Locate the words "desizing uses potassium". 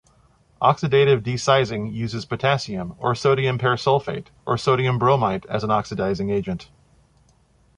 1.21-2.95